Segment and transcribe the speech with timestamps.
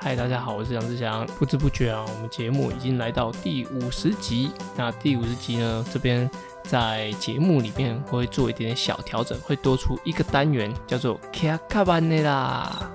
[0.00, 1.26] 嗨，大家好，我是杨志祥。
[1.40, 4.52] 不知不觉啊，我们节目已经来到第五十集。
[4.76, 6.30] 那第五十集呢，这边
[6.62, 12.92] 在节目里面会做一点点小调整，会多出一个单元，叫做卡卡班的啦。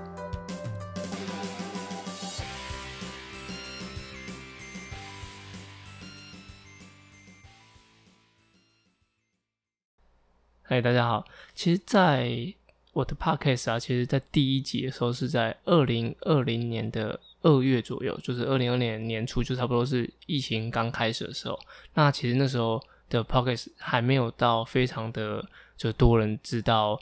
[10.62, 11.26] 嗨，大家好。
[11.54, 12.54] 其实，在
[12.94, 21.60] 我的 podcast 啊，其实在第一集的时候是在二零二零年的二月左右，就是二零二零年年初，就差不多是疫情刚开始的时候。
[21.96, 26.98] 那其实那时候的 podcast 还没有到非常的就多人知道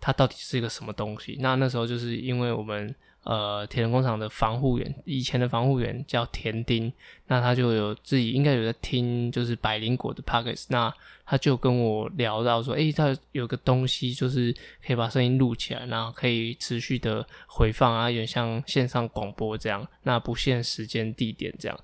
[0.00, 1.36] 它到底是一个什么东西。
[1.40, 2.94] 那那时候就是因为我们。
[3.24, 6.92] 呃，铁人工厂的防护员，以前的防护员叫田丁，
[7.28, 10.92] 那他就有自己应该有在听，就是百灵果的 pockets，那
[11.24, 14.54] 他就跟我聊到说，诶，他有个东西就是
[14.86, 21.80] 可以把声音录起来，然后可以持续的回放啊，有点像线上广播这样，那不限时间地点这样，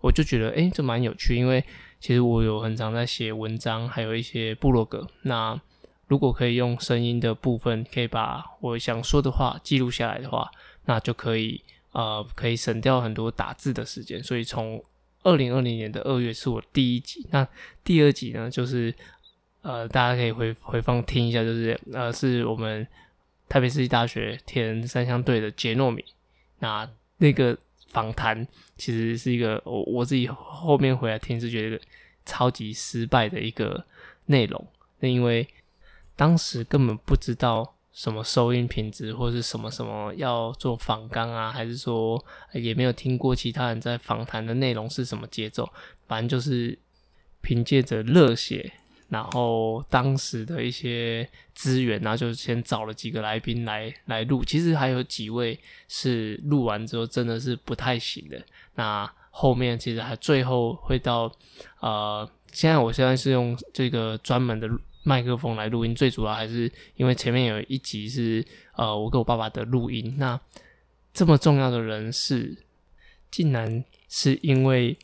[0.00, 1.64] 我就觉得，诶，这蛮有趣，因为
[2.00, 5.60] 其实我有很常在写文章，还有一些部落格，那
[6.08, 10.50] 如果可以用声音的部分，可以把我想说的话记录下来的话。
[10.86, 14.22] 那就可以，呃，可以省掉很多打字的时间。
[14.22, 14.82] 所以从
[15.22, 17.46] 二零二零年的二月是我第一集，那
[17.84, 18.92] 第二集呢，就是
[19.62, 22.86] 呃，大家可以回回放听一下，就是呃，是我们
[23.48, 26.04] 台北市立大学田三相队的杰诺米。
[26.60, 27.56] 那那个
[27.88, 31.80] 访谈其实是一个我我自己后面回来听是觉得
[32.24, 33.84] 超级失败的一个
[34.26, 34.66] 内容，
[35.00, 35.46] 那因为
[36.16, 37.74] 当时根本不知道。
[37.92, 45.68] 什么收音品质，或是什么什么要做访纲啊，还是说也没有听过其他人在访谈的内容是什么节奏？
[46.06, 46.78] 反正就是
[47.40, 48.72] 凭借着热血，
[49.08, 54.44] 然后当时的一些资源，然后就先找了几个来宾来来录。
[54.44, 58.40] 其实还有几位是录完之后真的是不太行的。
[58.76, 61.30] 那后面其实还最后会到
[61.80, 64.68] 呃，现在我现在是用这个专门的。
[65.02, 68.44] 麦克风来录音，最主要还是因为前面有一集是
[68.74, 70.16] 呃我跟我爸爸的录音。
[70.18, 70.38] 那
[71.12, 72.64] 这么重要的人士，
[73.30, 74.98] 竟然是因为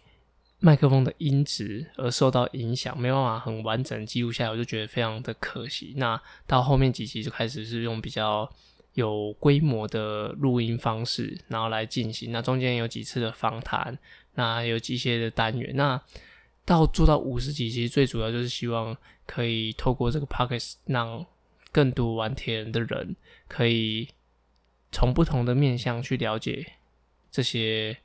[0.59, 5.95] 麦克风的音质而受到影响，没办法很完整记录下来，我就觉得非常的可惜。
[5.97, 8.51] 那到后面几集就开始是用比较
[8.95, 12.31] 有规模的录音方式，然后来进行。
[12.33, 13.99] 那中间有几次的访谈，
[14.35, 16.01] 那有几些的单元，那。
[16.67, 18.95] 到做到五十几，其实最主要就是希望
[19.25, 21.25] 可以透过这个 p o c k e t 让
[21.71, 23.15] 更多玩铁人的人
[23.47, 24.09] 可以
[24.91, 26.73] 从不同的面向去了解
[27.31, 27.97] 这些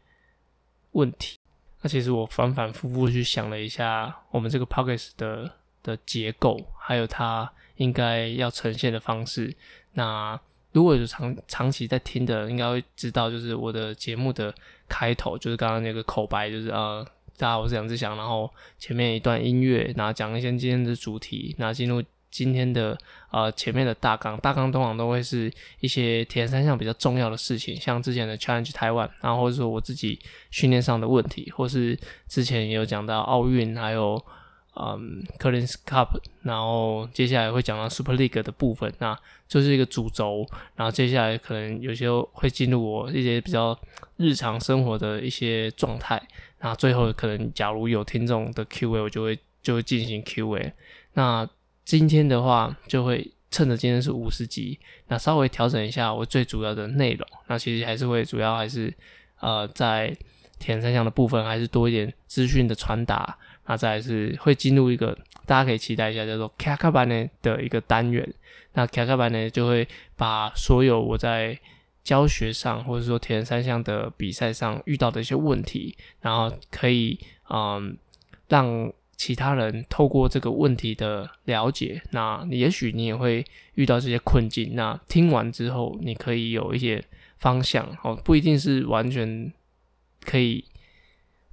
[0.91, 1.39] 问题。
[1.81, 5.51] 那其实我反反复复去想了一下，我们这个 p o c k e t 的
[5.81, 9.55] 的结构，还有它应该要呈现的方式。
[9.93, 10.39] 那
[10.71, 14.53] 如果有长长期在听的，应该会知道，就是我的节目的
[14.87, 17.03] 开头就是刚刚那个口白，就是呃。
[17.41, 18.15] 大家好，我是杨志祥。
[18.15, 18.47] 然后
[18.77, 22.95] 前面一段音乐，然后讲一些今天的主题，然后进入今天的
[23.31, 24.37] 呃前面的大纲。
[24.37, 30.19] 大纲通常都会是一些田三项比较重要的事情，像之前的 Challenge 台湾，然后或者说我自己
[30.51, 31.97] 训练上的问题，或是
[32.27, 34.23] 之前也有讲到奥运，还有
[34.75, 39.17] 嗯 c o l i n s Cup，然后接下来会讲到 Super League 的部分，那
[39.47, 40.47] 就是一个主轴。
[40.75, 43.77] 然后接下来可能有些会进入我一些比较
[44.17, 46.21] 日常生活的一些状态。
[46.59, 50.71] 那最后可能，假如有听众的 Q&A，我就会就会进行 Q&A。
[51.13, 51.47] 那
[51.83, 57.27] 今天的话，就会趁着今天是五十集，那稍微调整一下我最主要的内容。
[57.47, 58.93] 那其实还是会主要还是
[59.41, 60.15] 呃在
[60.59, 63.37] 田三项的部分，还是多一点资讯的传达。
[63.65, 68.33] 那再是会进入一个大家可以期待一下叫做卡卡班呢的一个单元。
[68.73, 71.59] 那卡卡班呢就会把所有我在
[72.03, 77.97] 教学上，或者说田三项的比赛上遇到的一些问题，然后可以嗯
[78.47, 83.45] 让其他人透过这个问题的了解，那也许你也会
[83.75, 84.71] 遇到这些困境。
[84.73, 87.03] 那听完之后，你可以有一些
[87.37, 89.53] 方向哦，不一定是完全
[90.25, 90.65] 可以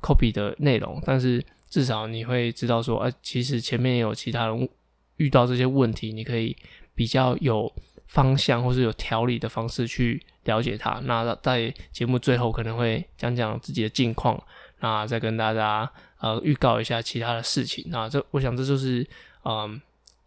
[0.00, 4.68] copy 的内容，但是至少你会知道说，哎，其实前面有其他人
[5.16, 6.56] 遇到这些问题，你可以
[6.94, 7.72] 比较有
[8.06, 10.22] 方向或是有条理的方式去。
[10.44, 14.42] 了解它，那在节目最后可能会讲讲自己的近况，
[14.80, 17.84] 那再跟大家呃预告一下其他的事情。
[17.88, 19.06] 那这我想这就是
[19.44, 19.78] 嗯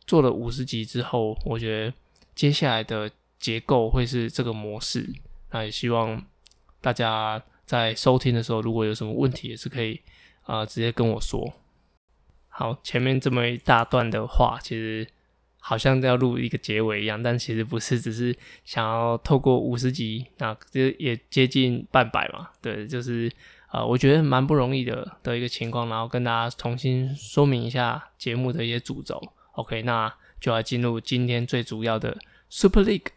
[0.06, 1.94] 做了五十集之后，我觉得
[2.36, 3.10] 接下来的
[3.40, 5.10] 结构会是这个模式。
[5.50, 6.24] 那也希望
[6.82, 10.00] 大家在收听的时候，如果有什么问题，也是可以
[10.44, 11.54] 啊直接跟我说。
[12.48, 15.08] 好，前面这么一大段的话，其实
[15.58, 18.36] 好像要录一个结尾一样，但其实不是，只是
[18.66, 23.32] 想要透过五十集，那这也接近半百嘛，对，就是
[23.72, 29.22] 呃，我觉得蛮不容易的的一个情况，然后跟大家重新说明一下节目的一些主轴。
[29.54, 32.18] OK，那就要进入今天最主要的
[32.50, 33.08] Super League。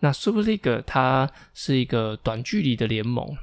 [0.00, 3.36] 那 Super League 它是一个短距离的联盟，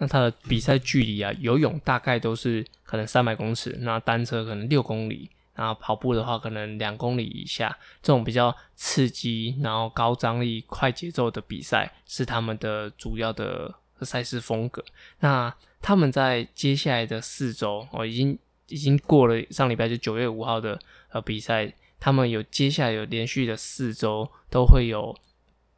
[0.00, 5.30] 那它的比赛距离啊，游泳大概都是可能三百公尺，那单车可能六公里。
[5.52, 14.82] 然后跑步的话，可能两公里以下，这种比较刺激、然后高张力、快节奏的比赛是他们的主要的赛事风格。
[15.18, 18.38] 那他们在接下来的四周哦，已经
[18.68, 20.78] 已经过了上礼拜就九月五号的
[21.10, 25.14] 呃比赛，他们有接下来有连续的四周都会有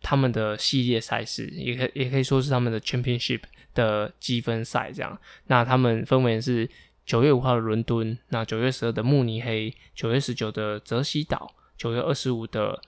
[0.03, 3.41] 他们的系列赛事，也可也可以说是他们的 championship
[3.75, 5.19] 的积分赛这样。
[5.47, 6.69] 那他们分为是。
[7.05, 12.81] 九月五号的伦敦，那九月十二的慕尼黑，九月十九的泽西岛，九月二十五的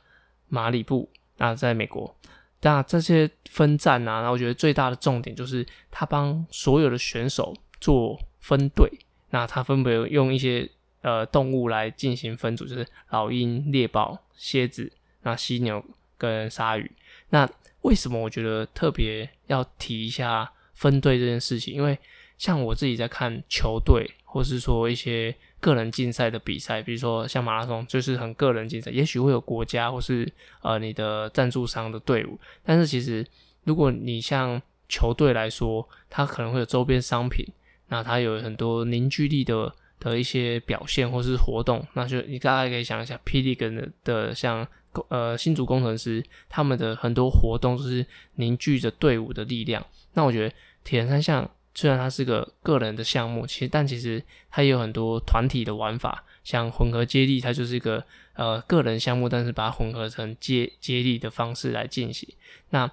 [0.47, 2.17] 马里布，那在美国，
[2.63, 8.89] 那这些分站啊，那我觉得最大的重点就是他帮所有的选手做分队，
[9.31, 10.71] 那他分别用一些
[11.03, 15.85] 呃动物来进行分组，就是老鹰、猎豹、蝎子，那犀牛
[16.17, 16.89] 跟鲨鱼。
[17.35, 17.51] 那
[17.83, 21.75] 为什么我觉得特别要提一下分队这件事情？
[21.75, 21.99] 因为
[22.39, 30.33] 像我自己在看球队，或是说一些个人竞赛的比赛，比如说像马拉松，就是很个人竞赛，也许会有国家或是
[30.63, 33.27] 呃你的赞助商的队伍，但是其实
[33.65, 37.45] 如果你像球队来说，它可能会有周边商品，
[37.89, 44.65] 那它有很多凝聚力的的一些表现或是活动，那就你大概可以想一下霹雳跟的像
[45.09, 48.07] 呃新竹工程师他们的很多活动都是
[48.37, 51.51] 凝聚着队伍的力量，那我觉得铁人三项。
[51.77, 58.05] 虽然它是个个人的项目，其实但其实它也有很多团体的玩法，像混合接力，它就是一个
[58.35, 62.29] 呃个人项目，但是把它混合成接接力的方式来进行。
[62.71, 62.87] 那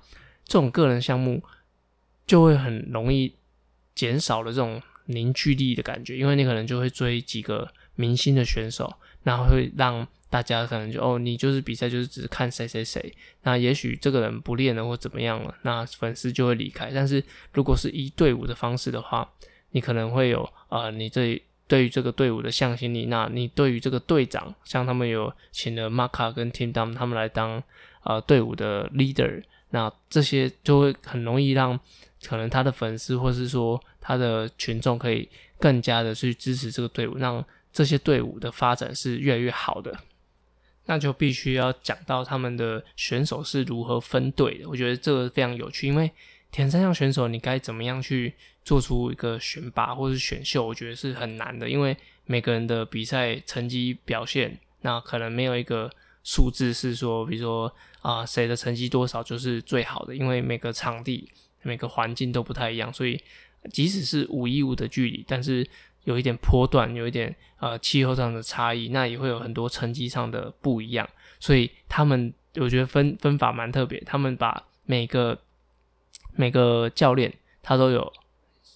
[0.46, 1.44] 这种个人项目
[2.26, 3.36] 就会很容易
[3.94, 8.92] 减少了这种凝聚力的感觉，因为你可能就会追几个明星的选手，
[9.24, 10.08] 然后会让。
[10.32, 13.14] 大家可能就哦，你就是比赛就是只看谁谁谁，
[13.44, 16.90] 那也许这个人不练了或怎么样了，那粉丝就会离开。
[16.96, 17.22] 但是
[17.52, 19.30] 如果是一队伍的方式的话，
[19.72, 27.62] 你可能会有呃，你这对于这个队伍的向心力，那你对于这个队长，像他们有请了 Maka 跟 Tim Dam 他们来当
[28.06, 31.78] 呃队伍的 leader，那这些就会很容易让
[32.24, 35.28] 可能他的粉丝或是说他的群众可以
[35.60, 40.00] 更加的去支持这个队伍，让这些队伍的发展是越来越好的。
[40.88, 44.68] 那就必须要讲到他们的选手是如何分队的。
[44.68, 46.12] 我觉得这个非常有趣，因为
[46.52, 48.34] 田三项选手你该怎么样去
[48.66, 51.70] 做出一个选拔或是选秀，我觉得是很难的。
[51.70, 51.96] 因为
[52.26, 55.90] 每个人的比赛成绩表现，那可能没有一个
[56.24, 60.16] 数字是说，比如说啊谁的成绩多少就是最好的。
[60.16, 61.30] 因为每个场地、
[61.62, 63.22] 每个环境都不太一样，所以
[63.72, 65.66] 即使是五一五的距离，但是。
[66.04, 71.08] 有一点坡段，有一点呃气候上的差异，那也会有很多成绩上的不一样，
[71.40, 75.40] 所以他们我觉得分分法蛮特别，他们把每个
[76.34, 77.32] 每个教练
[77.62, 78.12] 他都有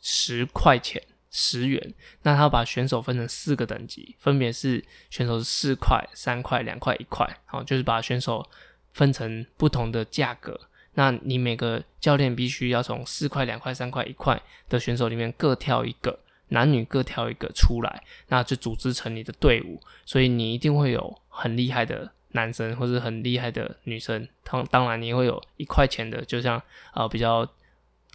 [0.02, 1.02] 十块钱
[1.32, 8.48] 十元，那他把选手分成四个等级，分别是选手是四块、三块、两块、一块，好，就是把选手
[8.94, 10.60] 分成不同的价格，
[10.94, 16.20] 那你每个教练必须要从四块、两块、三块、一块的选手里面各挑一个。
[16.50, 19.82] 男女各挑一个出来，那就组织成你的队伍。
[20.06, 24.28] 所以你一定会有很厉害的男生，或者很厉害的女生。
[24.44, 26.62] 当当然，你会有一块钱的，就像
[26.92, 27.48] 啊比较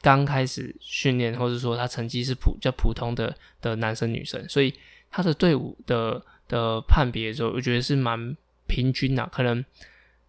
[0.01, 4.49] 刚开始训练，或者说他成绩是普较普通的的男生女生。
[4.49, 4.73] 所以
[5.11, 8.37] 他的队伍的的判别的时候，我觉得是蛮
[8.69, 9.27] 平均的。
[9.33, 9.65] 可能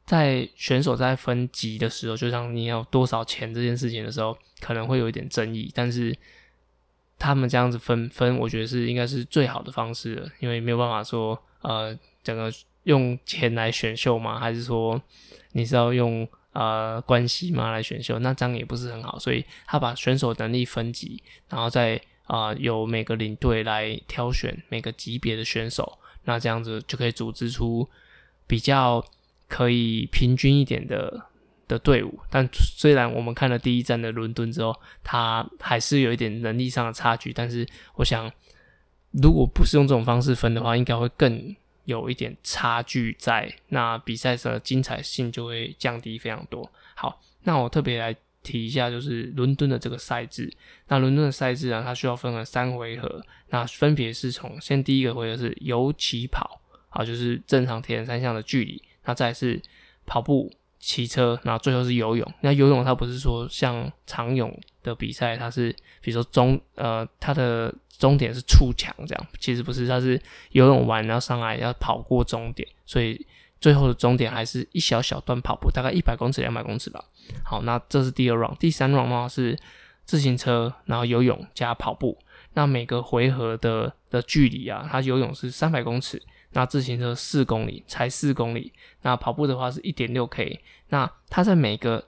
[0.05, 6.17] 在选手在分级的时候，就像你要多少钱这件事情的时候，可能会有一点争议，但是。
[7.21, 12.51] 他们这样子分分，我觉得是应该是最好的方式了，因为没有办法说，呃，整个
[12.85, 14.39] 用钱来选秀吗？
[14.39, 14.99] 还是说
[15.51, 18.17] 你是要用呃关系吗来选秀？
[18.17, 27.87] 那这样也不是很好，所以他把选手能力分级，然后再啊由每个领队来挑选每个级别的选手，那这样子就可以组织出
[28.47, 29.05] 比较
[29.47, 31.27] 可以平均一点的。
[31.71, 37.31] 的队伍，但虽然我们看了第一站的伦敦之后，他还是有一点能力上的差距。
[37.31, 38.29] 但是我想，
[39.11, 43.51] 如果不是用这种方式分的话，应该会更有一点差距在。
[43.69, 46.69] 那比赛的精彩性就会降低非常多。
[46.93, 48.13] 好，那我特别来
[48.43, 50.51] 提一下，就是伦敦的这个赛制。
[50.89, 53.23] 那伦敦的赛制啊，它需要分了三回合。
[53.49, 58.83] 那分别是从先第一个回合是游起跑，啊，就是正常铁人三项的距离。
[59.05, 59.61] 那再是
[60.05, 60.51] 跑步、
[60.81, 62.33] 骑车，然后最后是游泳。
[62.41, 65.71] 那游泳它不是说像长泳的比赛，它是
[66.01, 70.19] 比如说终呃它的终点是出墙这样，其实不是，它是
[70.51, 73.23] 游泳完然后上来要跑过终点，所以
[73.59, 77.05] 最后的终点还是一小小段跑步，大概一百公尺、两百公尺吧。
[77.43, 79.55] 好，那这是第二 round，第三 round 呢是
[80.03, 82.17] 自行车，然后游泳加跑步。
[82.53, 86.21] 那每个回合的的距离啊，它游泳是三百公尺，
[86.53, 88.71] 那自行车四公里，才四公里。
[89.01, 90.61] 那跑步的话是一点六 k。
[90.89, 92.03] 那它在每个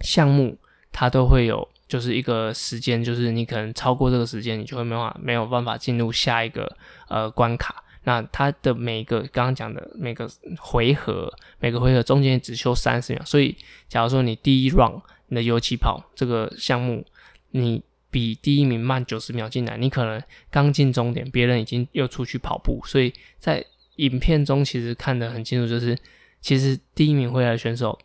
[0.00, 0.56] 项目，
[0.92, 6.76] 它都会有就是一个时间，就是你可能超过这个时间，你就会没法没有办法进入下一个
[7.08, 7.82] 呃关卡。
[8.04, 13.22] 那它的每个刚刚讲的每个回合，每个回合中间只休三十秒。
[13.24, 13.54] 所以，
[13.88, 17.04] 假如说你第一 round 你的游骑跑这个项目，
[17.50, 23.64] 你比第一名慢九十秒进来，你可能刚进终点，别人已经又出去跑步，所以在
[23.96, 25.98] 影片中其实看得很清楚，就是
[26.40, 27.98] 其实第一名回来的选手，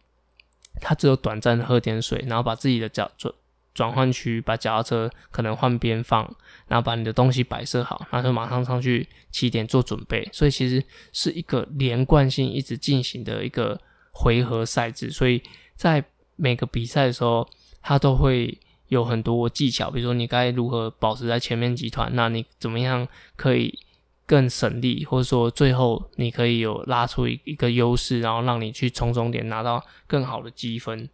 [0.82, 3.34] 他只有短暂的喝点水，然后把自己的脚转
[3.74, 6.24] 转换区，把脚踏车可能换边放，
[6.68, 10.84] 然后把你的东西摆设好，然后就马上上去起点做准备，所以其实
[11.14, 13.80] 是一个连贯性一直进行的一个
[14.12, 15.42] 回合赛制，所以
[15.76, 16.04] 在
[16.36, 17.48] 每个比赛的时候，
[17.82, 18.60] 他都会。
[18.94, 23.78] 有很多技巧，比如说你该如何保持在前面集团，那你怎么样可以
[24.26, 31.10] 更省力，或者说最后你可以有拉出一一个优势，然后让你去冲终点拿到更好的积分。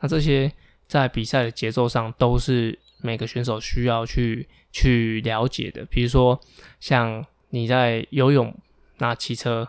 [0.00, 0.52] 那这些
[0.86, 5.84] 在比赛的节奏上都是每个选手需要去去了解的。
[5.86, 6.38] 比如说
[6.80, 8.54] 像你在游泳、
[8.98, 9.68] 那骑车、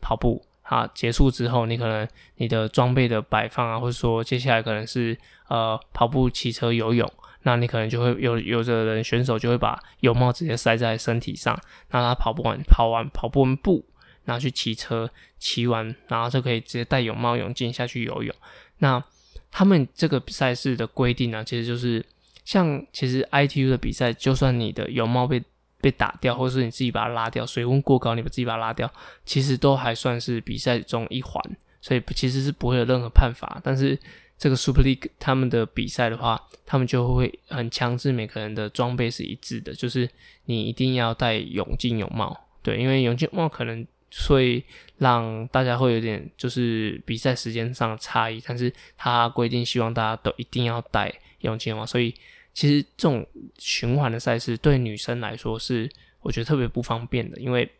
[0.00, 0.47] 跑步。
[0.68, 2.06] 啊，结束之后，你可能
[2.36, 5.16] 你的装备的摆放啊，或者说接下来可能是
[5.48, 7.10] 呃跑步、骑车、游泳，
[7.42, 11.58] 那你可能就会有有的人选手就会把泳帽直接塞在身体上，
[11.90, 13.84] 那他跑不完跑完跑不完步，
[14.24, 18.34] 然后去骑车，骑完然后就可以直接戴泳帽泳镜下去游泳。
[18.78, 19.02] 那
[19.50, 22.04] 他们这个赛事的规定呢，其实就是
[22.44, 25.42] 像其实 ITU 的比赛，就算你的泳帽被
[25.80, 28.92] 被打掉，或者是你自己把它拉掉，水温过高，你把自己把它拉掉，
[29.24, 31.40] 其实都还算是比赛中一环，
[31.80, 33.60] 所以其实是不会有任何判罚。
[33.62, 33.96] 但是
[34.36, 40.08] 这个 Super League 他们的比赛的话，他们就会很强制每个人的装备是一致的，就是
[40.46, 43.86] 你一定要戴泳镜泳帽，对，因为泳镜帽可能
[44.28, 44.64] 会
[44.96, 52.12] 让大家会有点就是比赛时间上的差异，但是他规定希望大家都一定要戴泳镜泳帽，所以。
[52.58, 53.24] 其实这种
[53.56, 55.88] 循环的赛事对女生来说是
[56.22, 57.70] 我觉得特别不方便的，因为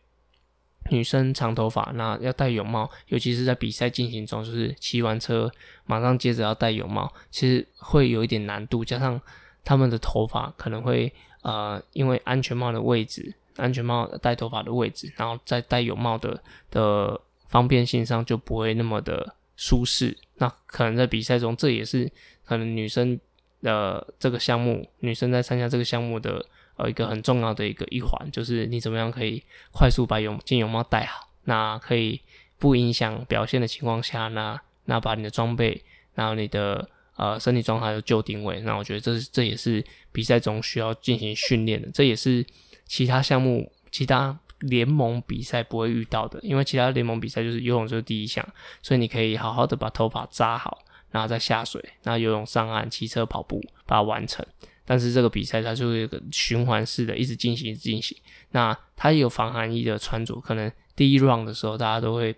[0.89, 5.51] 女生长头发，那要戴泳帽，尤其是在比赛进行中，就是骑完车
[5.85, 8.85] 马上接着要戴泳帽，其实会有一点难度。
[8.85, 9.19] 加上
[9.65, 17.19] 他们的头发可能会呃，因为安全帽的位置，安全帽戴头发的位置，然后在戴泳帽的的
[17.49, 20.17] 方便性上就不会那么的舒适。
[20.35, 22.09] 那可能在比赛中，这也是
[22.45, 23.19] 可能女生。
[23.61, 26.45] 的这个项目，女生在参加这个项目的
[26.77, 32.21] 呃一个很重要的一个一环，就是你怎么样可以快速把泳镜泳帽戴好，那可以
[32.57, 35.83] 不影响表现的情况下，那那把你的装备，
[36.15, 42.45] 然后你的呃身体状态都就定位，那我觉得这是这也是比赛中需要进行训练的，这也是
[42.85, 48.45] 其他项目其他联盟比赛不会遇到的，因为其他联盟比赛就是游泳就是第一项，
[48.81, 50.79] 所以你可以好好的把头发扎好。
[51.11, 54.45] 然后再下水，然后游泳上岸，骑车跑步把它完成。
[54.85, 58.17] 但是这个比赛它就是一个循环式的，一直进行，一直进行。
[58.51, 62.35] 那它也有防寒衣的穿着，可能第一 round 的时候大家都会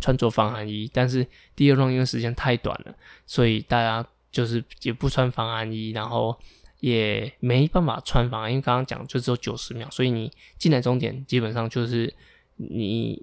[0.00, 2.94] 穿着防寒衣，但是第二 round 因为时间太短了，
[3.26, 6.34] 所以大家就是也不穿防寒衣，然后
[6.80, 12.12] 也没办法穿防，因为刚刚讲就只有九十秒，所以你进来终点基本上就是
[12.56, 13.20] 你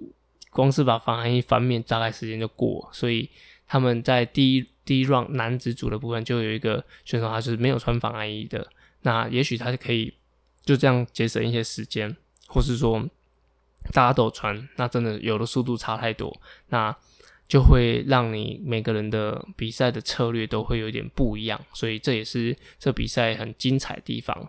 [0.56, 3.28] 光是把防寒衣翻面，大概时间就过，所以。
[3.68, 8.64] 他们在第一第一 round 男子组的部分就有一个选手，他是没有穿防寒衣的。
[9.02, 10.14] 那也许他就可以
[10.64, 13.04] 就这样节省一些时间，或是说
[13.90, 16.96] 大家都穿，那真的有的速度差太多，那
[17.48, 21.60] 就会让你每个人的比赛的策略都会有点不一样。
[21.72, 24.48] 所以这也是这比赛很精彩的地方。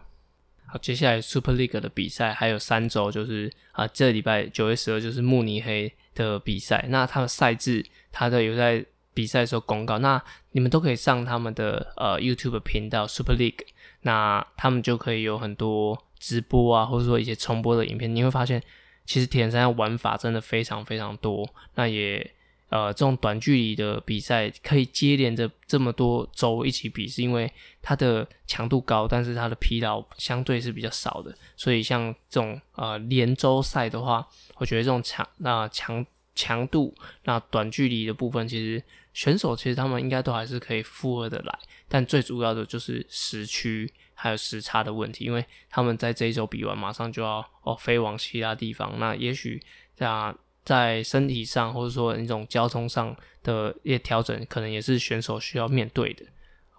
[0.67, 6.85] 好，接下来 Super League 的比赛还有三周，就是啊，这礼拜九月十二就是慕尼黑的比赛。
[6.89, 8.85] 那它的赛制，它的有在。
[9.13, 13.65] 比赛的时候公告，那你们都可以上他们的呃 YouTube 频道 Super League，
[14.01, 18.15] 那他们就可以有很多直播啊，或者说一些重播的影片。
[18.15, 18.61] 你会发现，
[19.07, 21.49] 其实铁人三项玩法真的非常非常多。
[21.73, 22.31] 那也
[22.69, 31.35] 呃，这种短距离的比赛可以接连着这么多周一起比，是因为它的强度高，但是它的疲劳相对是比较少的。
[31.55, 36.05] 所以像这种呃连周赛的话，我觉得这种强那强。
[36.39, 36.93] 强度，
[37.23, 49.59] 那短距离的部分，其实选手其实他们应该都还是可以负荷的来，但最主要的就是时区还有时差的问题，因为他们在这一周比完，马上就要哦飞往其他地方，那也许
[49.95, 50.05] 在
[50.67, 56.25] 在身体上或者说那种交通上的一些调整，可能也是选手需要面对的。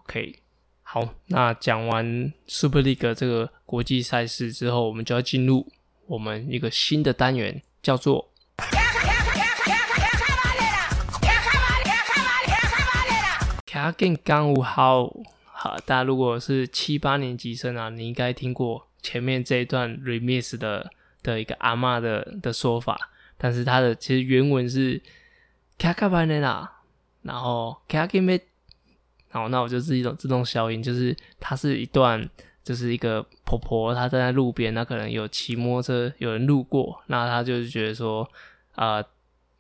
[0.03, 0.39] OK，
[0.83, 5.67] 好，那讲完 Super League 这个国际赛事之后，我们就要进入
[6.07, 8.31] 我们一个新的单元，叫做。
[13.65, 15.11] 卡根刚五号，
[15.45, 20.91] 好，大家如果是七八年级生啊，你应该听过前面这一段 remix 的
[21.23, 25.01] 的一个阿妈的的说法，但是它的其实原文是
[25.79, 26.71] 卡卡巴内拉，
[27.23, 28.39] 然后卡根梅，
[29.31, 32.29] 好，那我就是一种自动消音，就是它是一段，
[32.63, 38.29] 就是一个婆婆她站在路边，那可能有骑摩托车有人路过，那她就是觉得说，
[38.75, 39.03] 啊，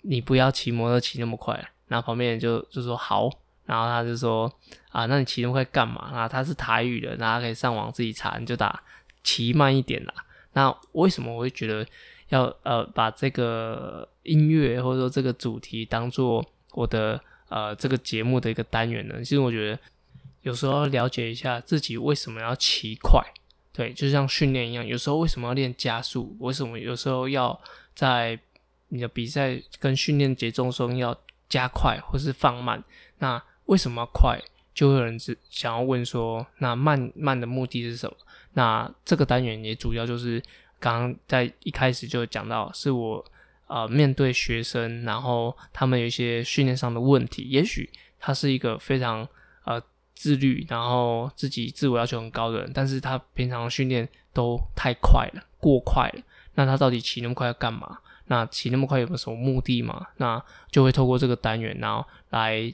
[0.02, 1.54] 你不要骑摩托车骑那么快，
[1.86, 3.30] 然后旁边人就就说好。
[3.68, 4.50] 然后他就说
[4.88, 6.08] 啊，那你骑那么快干嘛？
[6.10, 8.82] 那他是台语的，大家可以上网自己查，你就打
[9.22, 10.14] 骑慢一点啦。
[10.54, 11.86] 那为什么我会觉得
[12.28, 19.18] 要呃把这个音乐或者说这个主题当做我的呃这个节目的一个单元呢？
[19.18, 19.78] 其实我觉得
[20.42, 23.22] 有时候了解一下自己为什么要骑快，
[23.72, 26.36] 对，就像训练一样，有时候为什么要练加速？
[26.40, 27.58] 为什么有时候要
[27.94, 28.38] 在
[28.88, 31.18] 你的比赛跟训练节奏中要
[31.48, 32.82] 加快或是放慢？
[33.18, 34.40] 那为什么快？
[34.74, 38.16] 就会有人只想要问说，那慢慢的目的是什么？
[38.52, 40.40] 那这个单元也主要就是
[40.80, 43.24] 刚刚在一开始就讲到，是我
[43.66, 49.26] 呃面对学生，然后他们有一些训练上的问题，也许他是一个非常
[49.64, 49.82] 呃
[50.14, 56.22] 自律，然后自己自我要求很高的人，但是他平常训练都太快了，过快了。
[56.54, 57.98] 那他到底骑那么快要干嘛？
[58.26, 60.06] 那骑那么快有没有什么目的嘛？
[60.16, 62.72] 那就会透过这个单元，然后来。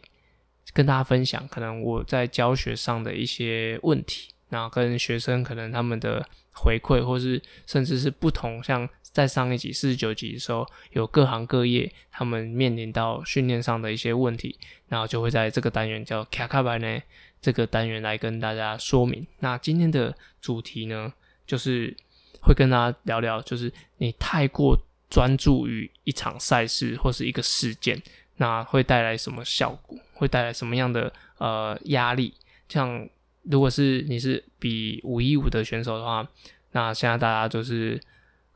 [0.72, 17.00] 跟大家分享可能我在教学上的一些问题，然后跟学生可能他们的回馈，或是甚至是不同，像在上一集四十九集的时候，有各行各业他们面临到训练上的一些问题，然后就会在这个单元叫卡卡班呢
[17.40, 19.26] 这个单元来跟大家说明。
[19.40, 21.12] 那今天的主题呢，
[21.46, 21.94] 就是
[22.40, 24.78] 会跟大家聊聊，就是你太过
[25.10, 28.00] 专注于一场赛事或是一个事件。
[28.36, 29.96] 那会带来什么效果？
[30.14, 32.34] 会带来什么样的呃压力？
[32.68, 33.08] 像
[33.44, 36.26] 如果是你是比五一五的选手的话，
[36.72, 38.00] 那现在大家就是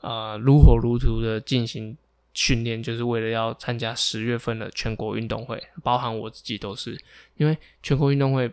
[0.01, 1.97] 呃如火如荼的进行
[2.35, 6.99] 训练，就是为了要参加十月份的全国运动会，包含我自己都是，
[7.37, 8.51] 因为全国运动会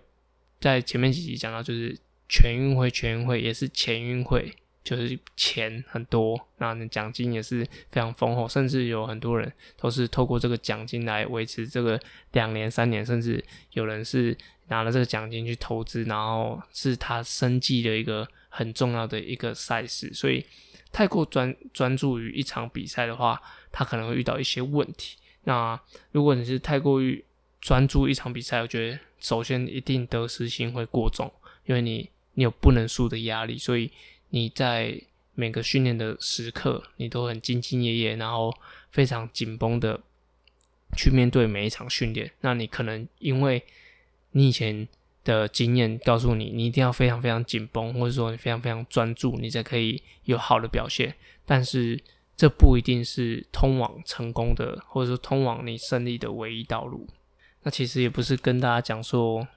[0.60, 4.54] 在前面几集讲到，就是全运会，全运会也是前运会。
[4.86, 12.00] 就是钱很多，那奖金也是非常丰厚，甚至有很多人都是透过这个奖金来维持这个
[12.34, 20.14] 两年、三年，甚至有人是拿了这个奖金去投资，然后是他生计的一个很重要的一个赛事。
[20.14, 20.46] 所以，
[20.92, 25.18] 太过专专注于一场比赛的话，他可能会遇到一些问题。
[25.46, 25.80] 那
[26.12, 27.26] 如果你是太过于
[27.60, 31.34] 专注一场比赛，我觉得首先一定得失心会过重，
[31.66, 33.92] 因为你你有不能输的压力，所以。
[34.30, 35.02] 你在
[35.34, 38.54] 每个训练的时刻，你都很兢兢业业，然后
[38.92, 40.02] 非常紧绷的
[40.96, 42.32] 去面对每一场训练。
[42.42, 43.64] 那你可能因为
[44.32, 44.88] 你以前
[45.24, 51.14] 的经验告诉你，你一定要非常非常紧绷，或者说你非常非常专注，你才可以有好的表现。
[51.46, 52.02] 但是
[52.38, 57.08] 这不一定是通往成功的，或者说通往你胜利的唯一道路。
[57.64, 59.48] 那其实也不是跟大家讲说，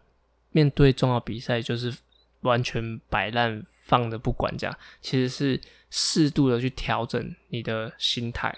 [0.50, 1.96] 面对重要比赛就是
[2.40, 3.64] 完全摆烂。
[3.88, 8.54] 放着不管，这样其实是适度的去调整你的心态。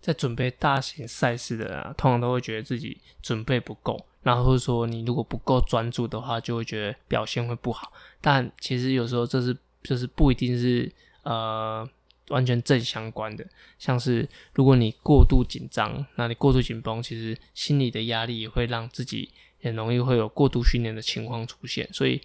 [0.00, 7.92] 在准备大型赛事的人啊，通常都会觉得自己准备不够，然后说你如果不够专注的话，就会觉得表现会不好。
[8.20, 10.88] 但其实有时候这是就是不一定是
[11.24, 11.88] 呃
[12.28, 13.44] 完全正相关的。
[13.80, 19.28] 像是如果你过度紧张，那你过度紧绷，其实心理的压力也会让自己
[19.60, 21.88] 很容易会有过度训练的情况出现。
[21.92, 22.20] 所以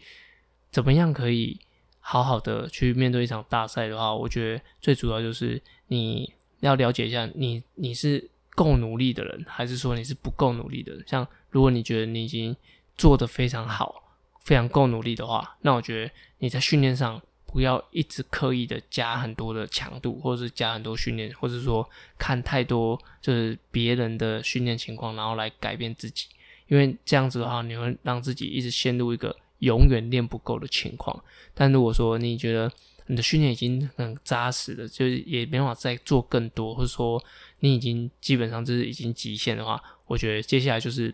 [0.70, 1.60] 怎么样可以？
[2.04, 11.04] 好好的去面对一场大赛的话，我觉得最主要就是你要了解一下，你你是够努力的人，还是说你是不够努力的人。
[11.08, 12.56] 像如果你觉得你已经
[12.98, 14.04] 做得非常好，
[14.42, 21.88] 非常够努力的话，那我觉得你在训练上不要一直刻意的加很多的强度，或者是加很多训练，或者说
[22.18, 26.26] 看太多就是别人的训练情况，然后来改变自己，
[26.68, 29.36] 因为这样子的话，你会让自己一直陷入一个。
[29.62, 32.72] 永远练不够的情况，但如果说你觉得
[33.08, 37.24] 你的训练已经很扎实了，就是也没办法再做更多，或者说
[37.60, 41.14] 你已经基本上就是已经极限的话，我觉得接下来就是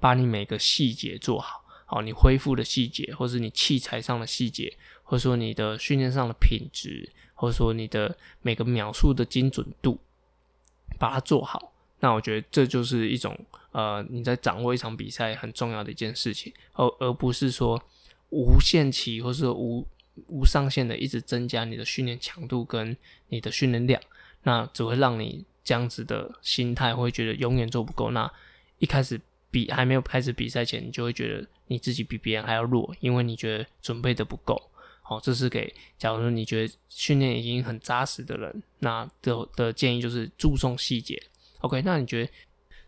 [0.00, 9.98] 把你每个细节做好，好，你恢复的细节，或是你器材上的细节，或者说你的训练上的品质，或者说你的每个秒数的精准度，
[10.98, 11.72] 把它做好。
[12.00, 13.38] 那我觉得这就是一种
[13.74, 17.82] 呃，你在掌握一场比赛很重要的一件事情，而而不是说
[18.30, 19.84] 无限期或是无
[20.28, 22.96] 无上限的一直增加你的训练强度跟
[23.30, 24.00] 你的训练量，
[24.44, 28.12] 那只会让你这样子的心态会觉得永远做不够。
[28.12, 28.30] 那
[28.78, 34.70] 一开始比还没有开始比赛前，你就会觉得你自己比别人还要弱，因为你觉得准备的不够。
[35.02, 41.20] 好，这是给假如说你觉得训练已经很扎实的人，那的的建议就是注重细节。
[41.60, 42.30] OK，那你觉得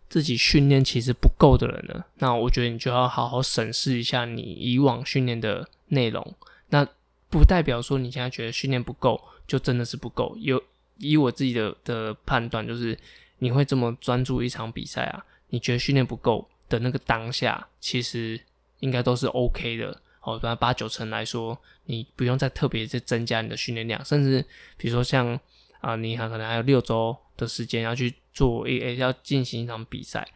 [0.08, 2.04] 自己训练其实不够的人呢？
[2.18, 6.34] 那我觉得你就要好好审视一下你以往训练的内容。
[6.68, 6.86] 那
[7.28, 10.36] 不代表说你现在觉得训练不够，就真的是不够。
[10.40, 10.62] 有
[10.98, 12.98] 以我自己的的判断，就是
[13.38, 15.24] 你会这么专注一场比赛啊？
[15.50, 18.40] 你觉得训练不够的那个当下，其实
[18.80, 20.00] 应该都是 OK 的。
[20.22, 24.44] 哦，八八九成来说，你不用再特别再增加你的训练量，甚至
[24.76, 25.38] 比如说像
[25.80, 28.14] 啊，你还可能还有六周的时间要去。
[28.36, 30.28] 做诶要进行一场比赛，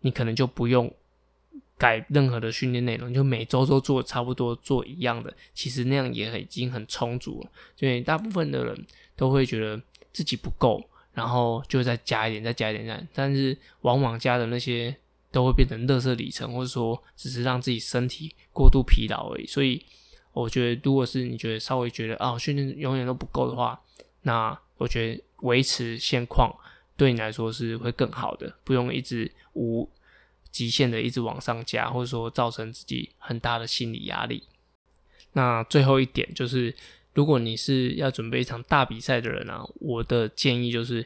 [0.00, 0.92] 你可能就不用
[1.78, 7.50] 改任何的训练内容，就每周都做差不多做一样的，其实那样也已经很充足了。
[7.76, 9.80] 所以大部分的人都会觉得
[10.12, 14.96] 自己不够，然后就再加一点，再加一点，但是往往加的那些
[15.30, 19.46] 都会变成乐色里程，或者说只是让自己身体过度疲劳而已。
[19.46, 19.80] 所以
[20.32, 23.80] 我觉得，如果是你觉得稍微觉得啊训练永远都不够的话，
[24.24, 26.54] 那我觉得维持现况。
[26.96, 29.90] 对你来说是会更好的，不用一直无
[30.52, 34.44] 极限的一直往上加，或者说造成自己很大的心理压力。
[35.32, 36.72] 那最后一点就是，
[37.12, 41.04] 如果你是要准备一场大比赛的人啊，我的建议就是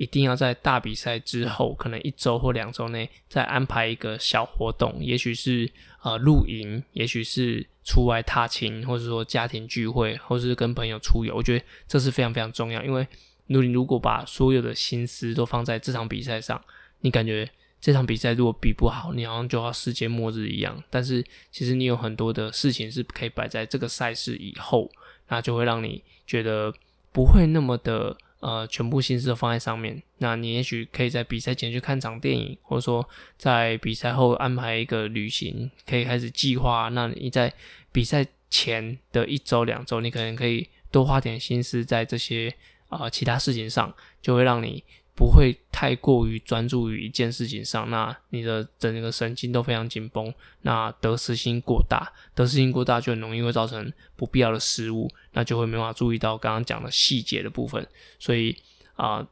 [0.00, 5.70] 一定要在大比赛之后，可能一周或两周内再安排一个小活动，也许是
[6.02, 11.36] 呃露营，也许是出外踏青，或者说家庭聚会，或者是跟朋友出游。
[11.36, 13.06] 我觉得这是非常非常重要，因为。
[13.46, 16.62] 如果你如果把所有的心思都放在这场比赛上，
[17.00, 20.80] 你感觉这场比赛如果比不好，你好像就要世界末日一样。
[20.88, 24.88] 但是其实你有很多的事情是可以摆在这个赛事以后，
[25.26, 26.72] 那就会让你觉得
[27.10, 30.02] 不会那么的呃全部心思都放在上面。
[30.18, 36.88] 那你也许可以在比赛前去看场电影，或者说在比赛后安排一个旅行，可以开始计划。
[36.88, 37.52] 那你在
[37.92, 42.54] 比赛前的一周两周，你可能可以多花点心思在这些。
[42.90, 44.82] 啊，其他事情上就会让你
[45.14, 57.86] 不会太过于专注于一件事情上，那你的整个神经都非常紧绷，那得失心过大，得失心过大就很容易会造成不必要的失误，那就会没法注意到刚刚讲的细节的部分。
[58.18, 58.56] 所以
[58.96, 59.26] 啊，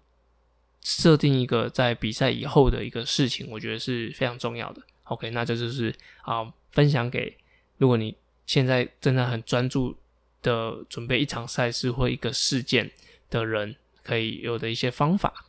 [0.82, 4.82] 设定一个在比赛以后的一个事情，我觉得是非常重要的。
[5.04, 7.36] OK，那这就是啊，分享给
[7.78, 8.14] 如果你
[8.46, 9.96] 现在正在很专注
[10.42, 12.90] 的准备一场赛事或一个事件。
[13.30, 15.44] 的人可以有的一些方法。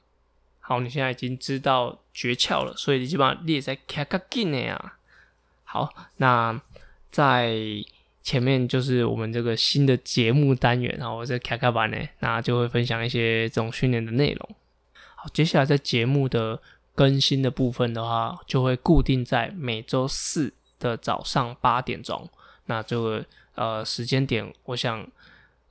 [0.69, 4.93] 好，你现在已经知道诀窍了，所以你基本上列在卡卡进的呀。
[5.63, 6.61] 好，那
[7.09, 7.57] 在
[8.21, 14.55] 前面就是我们这个新的节目单元，然后我在卡卡版呢，那就会分享一些这种训练的内容。
[15.15, 16.61] 好，接下来在节目的
[16.93, 22.29] 更新的部分的话，就会固定在每周四的早上八点钟。
[22.67, 25.09] 那这个呃时间点，我想。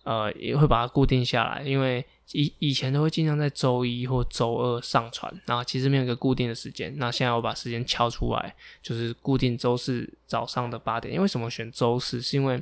[0.09, 6.90] 呃，也会把它固定下来，因为以以前都会经常在周一或周二上传，然后其实没有一个固定的时间。
[6.97, 11.12] 那现在我把时间敲出来，就是固定周四早上的八点。
[11.12, 12.23] 因为什么选周四？
[12.23, 12.59] 是因为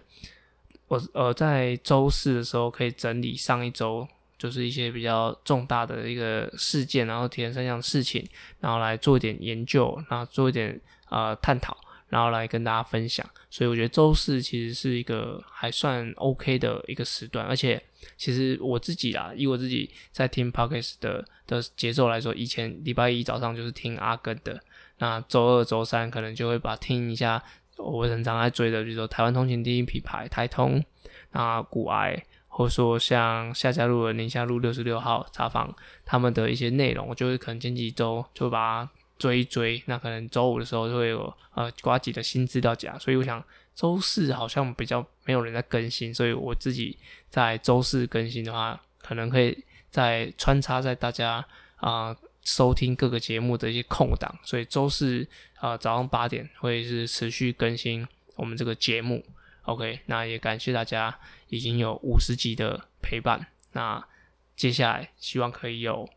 [0.88, 8.26] 我呃在周四的时候可以整理上一周就是一些比较重大的一个事件，然后提三项事情，
[8.58, 10.80] 然后来做一点研究，然后做一点
[11.10, 11.76] 呃探讨。
[12.08, 17.82] 然后来跟大家分享，所以我觉得周四其实是一个还算 OK 的一个时段，而且
[18.16, 24.62] 其实我自己啊，以我自己在听 Podcast 的的节奏来说，以前礼拜一早上就是听阿根的，
[24.98, 27.42] 那周二、周三可能就会把听一下
[27.76, 30.84] 我很常在追的，比如说台湾通勤第一品牌台通，
[31.32, 38.90] 那古癌，或者说像夏家路的宁夏路六十六号茶坊他们的一些内容，我就会可能前几周就把它。
[39.18, 43.42] 追一追，那可能周五的时候就会有呃瓜几的新资料夹，所以我想
[43.74, 46.96] 周四好像比较没有人在更新，所以我自己
[47.28, 51.44] 在周四更新的话，可能可以在穿插在大家
[51.76, 55.26] 啊收听各个节目的一些空档，所以周四
[55.58, 59.24] 啊早上八点会是持续更新我们这个节目。
[59.62, 63.48] OK，那也感谢大家已经有五十集的陪伴。
[63.72, 64.06] 那
[64.54, 66.08] 接下来希望可以有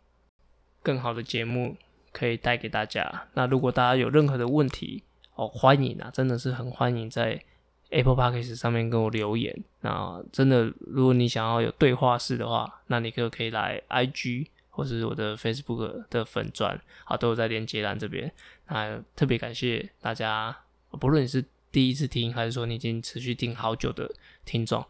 [0.83, 1.75] 更好的节目
[2.11, 3.27] 可以带给大家。
[3.33, 5.03] 那如果大家有任何的问题
[5.35, 7.41] 哦，欢迎啊，真的是很欢迎在
[7.89, 9.63] Apple Podcast 上面跟我留言。
[9.81, 18.31] 那真的，如果你想要有对话式的话，那你可可以来 IG 或是我的 Facebook 的粉钻，好，都有在连接栏这边。
[18.67, 20.55] 那特别感谢大家，
[20.91, 24.13] 不论你是第一次听，还是说你已经持续听好久的
[24.45, 24.85] 听众。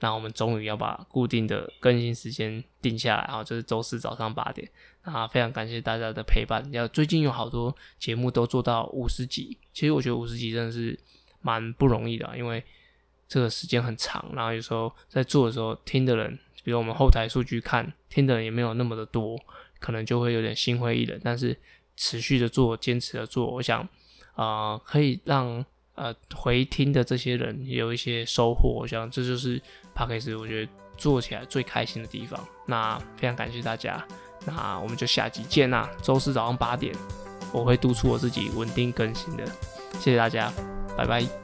[0.00, 4.68] 那我们终于要把固定的更新时间定下来，然后就是周四早上八点。
[5.04, 6.66] 啊非常感谢大家的陪伴。
[6.72, 10.98] 要最近有好多节目都做到五十集，其实我觉得五十集真的是
[11.40, 12.64] 蛮不容易的，因为
[13.28, 14.24] 这个时间很长。
[14.34, 19.38] 然后有时候在做的时候，听的人，比如我们后台数据看，听的人也没有那么的多，
[19.78, 21.20] 可能就会有点心灰意冷。
[21.22, 21.56] 但是
[21.96, 23.88] 持续的做，坚持的做，我想
[24.34, 25.64] 啊，可以让。
[25.96, 29.62] 呃，回听的这些人有一些收获，我想这就是
[29.94, 32.44] p a c k a g e 我觉得做起来最开心的地方。
[32.66, 34.04] 那非常感谢大家，
[34.44, 35.88] 那我们就下集见啦！
[36.02, 36.94] 周四早上八点，
[37.52, 39.44] 我会督促我自己稳定更新的。
[40.00, 40.52] 谢谢大家，
[40.96, 41.43] 拜拜。